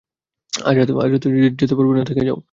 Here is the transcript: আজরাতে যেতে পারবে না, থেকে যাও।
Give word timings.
আজরাতে 0.53 1.27
যেতে 1.59 1.73
পারবে 1.77 1.93
না, 1.97 2.03
থেকে 2.05 2.21
যাও। 2.27 2.37